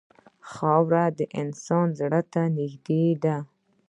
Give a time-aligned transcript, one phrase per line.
[0.51, 3.37] خاوره د انسان زړه ته نږدې ده.